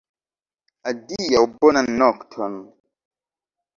Adiaŭ! 0.93 1.43
Bonan 1.59 1.91
nokton! 2.01 2.57